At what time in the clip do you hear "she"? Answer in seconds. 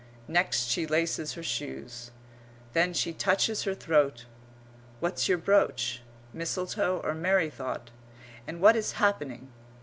0.63-0.87, 2.91-3.13